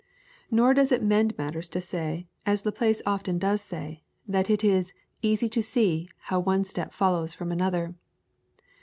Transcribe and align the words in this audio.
Nor 0.49 0.73
does 0.73 0.91
it 0.91 1.03
mend 1.03 1.37
matters 1.37 1.69
to 1.69 1.79
say, 1.79 2.27
as 2.43 2.65
Laplace 2.65 3.03
often 3.05 3.37
does 3.37 3.61
say, 3.61 4.01
that 4.27 4.49
it 4.49 4.63
is 4.63 4.93
"easy 5.21 5.47
to 5.49 5.61
see" 5.61 6.09
how 6.21 6.39
one 6.39 6.63
step 6.63 6.91
follows 6.91 7.35
from 7.35 7.51
another. 7.51 7.93